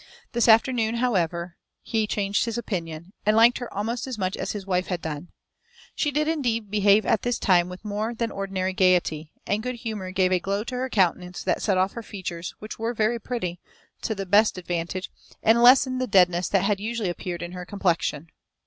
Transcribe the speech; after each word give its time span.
This 0.31 0.47
afternoon, 0.47 0.95
however, 0.95 1.57
he 1.83 2.07
changed 2.07 2.45
his 2.45 2.57
opinion, 2.57 3.13
and 3.23 3.37
liked 3.37 3.59
her 3.59 3.71
almost 3.71 4.07
as 4.07 4.17
much 4.17 4.35
as 4.35 4.51
his 4.53 4.65
wife 4.65 4.87
had 4.87 4.99
done. 4.99 5.27
She 5.93 6.09
did 6.09 6.27
indeed 6.27 6.71
behave 6.71 7.05
at 7.05 7.21
this 7.21 7.37
time 7.37 7.69
with 7.69 7.85
more 7.85 8.15
than 8.15 8.31
ordinary 8.31 8.73
gaiety; 8.73 9.31
and 9.45 9.61
good 9.61 9.75
humour 9.75 10.09
gave 10.09 10.31
a 10.31 10.39
glow 10.39 10.63
to 10.63 10.75
her 10.75 10.89
countenance 10.89 11.43
that 11.43 11.61
set 11.61 11.77
off 11.77 11.93
her 11.93 12.01
features, 12.01 12.55
which 12.57 12.79
were 12.79 12.95
very 12.95 13.19
pretty, 13.19 13.59
to 14.01 14.15
the 14.15 14.25
best 14.25 14.57
advantage, 14.57 15.11
and 15.43 15.61
lessened 15.61 16.01
the 16.01 16.07
deadness 16.07 16.49
that 16.49 16.63
had 16.63 16.79
usually 16.79 17.09
appeared 17.09 17.43
in 17.43 17.51
her 17.51 17.63
complexion. 17.63 18.31